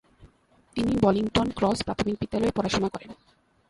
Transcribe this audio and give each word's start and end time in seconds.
তিনি 0.75 0.93
Bollington 1.03 1.47
Cross 1.57 1.79
প্রাথমিক 1.85 2.15
বিদ্যালয়ে 2.21 2.55
পড়াশোনা 2.55 2.89
করেন। 2.93 3.11